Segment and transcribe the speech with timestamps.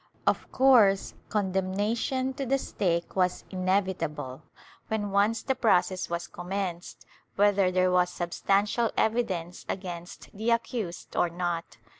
[0.01, 4.41] ^ Of course condemnation to the stake was inevitable,
[4.87, 11.15] when once the process was commenced, whether there was substantial evi dence against the accused
[11.15, 11.77] or not.